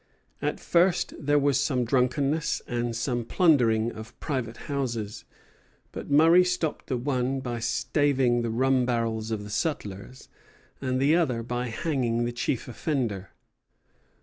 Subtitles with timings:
[0.41, 5.25] At first there was some drunkenness and some plundering of private houses;
[5.91, 10.27] but Murray stopped the one by staving the rum barrels of the sutlers,
[10.81, 13.29] and the other by hanging the chief offender.